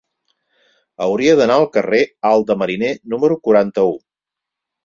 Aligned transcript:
Hauria 1.07 1.35
d'anar 1.41 1.57
al 1.63 1.67
carrer 1.77 2.01
Alt 2.31 2.49
de 2.49 2.57
Mariner 2.63 2.93
número 3.15 3.39
quaranta-u. 3.49 3.93